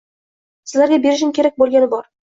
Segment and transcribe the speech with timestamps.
[0.71, 2.09] Sizlarga berishim kerak boʻlgani bor.